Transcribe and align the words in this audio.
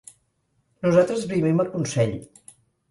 Nosaltres 0.87 1.29
vivim 1.35 1.65
a 1.67 1.71
Consell. 1.77 2.21